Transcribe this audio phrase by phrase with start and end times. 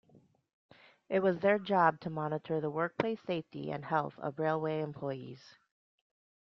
[1.09, 5.59] It was their job to monitor the workplace safety and health of railway employees.